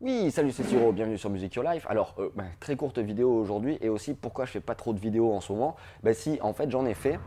[0.00, 1.84] Oui, salut, c'est Siro, bienvenue sur Music Your Life.
[1.90, 5.00] Alors, euh, bah, très courte vidéo aujourd'hui et aussi pourquoi je fais pas trop de
[5.00, 5.74] vidéos en ce moment?
[6.04, 7.18] Bah si, en fait, j'en ai fait,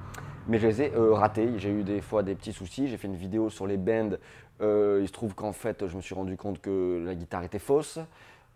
[0.48, 1.50] mais je les ai euh, ratés.
[1.58, 2.88] J'ai eu des fois des petits soucis.
[2.88, 4.12] J'ai fait une vidéo sur les bends.
[4.62, 7.60] Euh, il se trouve qu'en fait, je me suis rendu compte que la guitare était
[7.60, 8.00] fausse.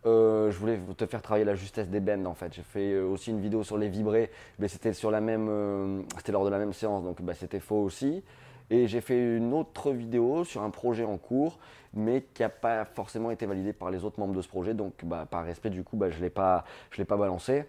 [0.06, 2.54] je voulais te faire travailler la justesse des bends en fait.
[2.54, 6.46] J'ai fait aussi une vidéo sur les vibrés, mais c'était sur la même, c'était lors
[6.46, 8.24] de la même séance, donc bah, c'était faux aussi.
[8.70, 11.60] Et j'ai fait une autre vidéo sur un projet en cours,
[11.94, 14.74] mais qui n'a pas forcément été validé par les autres membres de ce projet.
[14.74, 16.64] Donc, bah, par respect, du coup, bah, je ne l'ai pas,
[17.10, 17.66] balancé.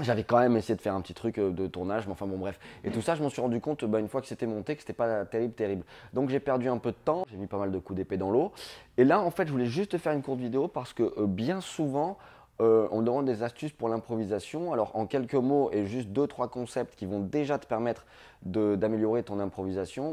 [0.00, 2.38] J'avais quand même essayé de faire un petit truc euh, de tournage, mais enfin bon
[2.38, 2.58] bref.
[2.82, 4.80] Et tout ça, je m'en suis rendu compte bah, une fois que c'était monté que
[4.80, 5.84] c'était pas terrible, terrible.
[6.14, 8.30] Donc j'ai perdu un peu de temps, j'ai mis pas mal de coups d'épée dans
[8.30, 8.52] l'eau.
[8.96, 11.60] Et là, en fait, je voulais juste faire une courte vidéo parce que euh, bien
[11.60, 12.16] souvent,
[12.62, 14.72] euh, on demande des astuces pour l'improvisation.
[14.72, 18.06] Alors en quelques mots et juste deux trois concepts qui vont déjà te permettre
[18.44, 20.10] d'améliorer ton improvisation.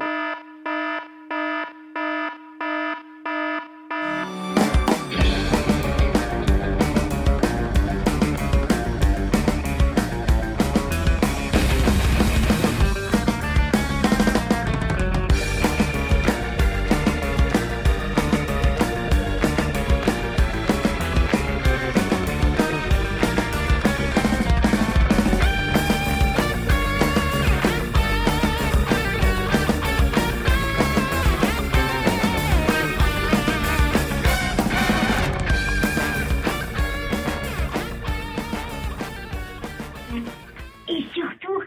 [40.90, 41.62] et surtout,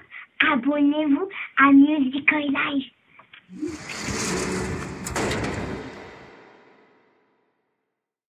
[0.52, 2.92] abonnez-vous à Musical Live.